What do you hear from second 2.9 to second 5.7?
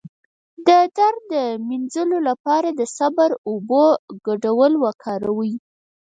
صبر او اوبو ګډول وکاروئ